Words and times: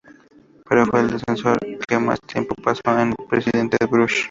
Pero 0.67 0.87
fue 0.87 1.01
el 1.01 1.13
asesor 1.13 1.59
que 1.87 1.99
más 1.99 2.19
tiempo 2.21 2.55
pasó 2.55 2.81
con 2.83 3.01
el 3.11 3.15
Presidente 3.29 3.77
Bush. 3.85 4.15